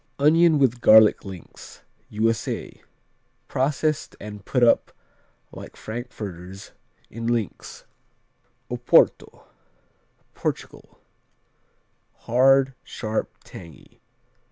[0.17, 2.81] Onion with garlic links U.S.A
[3.47, 4.91] Processed and put up
[5.51, 6.71] like frankfurters,
[7.11, 7.85] in links.
[8.71, 9.43] Oporto
[10.33, 10.97] Portugal
[12.21, 13.99] Hard; sharp; tangy.